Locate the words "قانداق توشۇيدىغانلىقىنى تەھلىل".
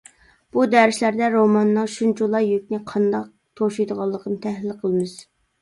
2.93-4.77